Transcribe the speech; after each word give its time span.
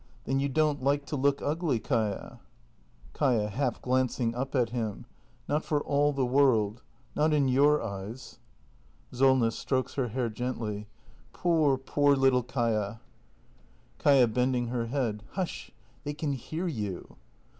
]Then 0.25 0.39
you 0.39 0.49
don't 0.49 0.83
like 0.83 1.05
to 1.05 1.15
look 1.15 1.43
ugly, 1.43 1.79
Kaia? 1.79 2.39
Kaia. 3.13 3.49
[Half 3.51 3.83
glancing 3.83 4.33
up 4.33 4.55
at 4.55 4.69
him.] 4.69 5.05
Not 5.47 5.63
for 5.63 5.79
all 5.79 6.11
the 6.11 6.25
world. 6.25 6.81
Not 7.15 7.33
in 7.33 7.47
your 7.47 7.83
eyes. 7.83 8.39
Solness. 9.11 9.55
[Strokes 9.55 9.93
her 9.93 10.07
hair 10.07 10.29
gently.] 10.31 10.87
Poor, 11.33 11.77
poor 11.77 12.15
little 12.15 12.41
Kaia 12.41 12.93
act 12.93 12.97
i] 14.07 14.21
THE 14.21 14.27
MASTER 14.27 14.27
BUILDER 14.27 14.31
249 14.31 14.31
Kaia. 14.31 14.33
[Bending 14.33 14.67
her 14.69 14.85
head.] 14.87 15.23
Hush— 15.33 15.71
they 16.03 16.13
can 16.15 16.33
hear 16.33 16.67
you 16.67 17.17